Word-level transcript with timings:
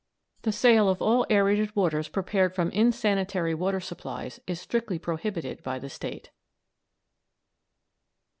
The 0.41 0.51
sale 0.51 0.89
of 0.89 0.99
all 0.99 1.27
aërated 1.29 1.75
waters 1.75 2.07
prepared 2.07 2.55
from 2.55 2.71
insanitary 2.71 3.53
water 3.53 3.79
supplies 3.79 4.39
is 4.47 4.59
strictly 4.59 4.97
prohibited 4.97 5.61
by 5.61 5.77
the 5.77 5.91
State. 5.91 6.31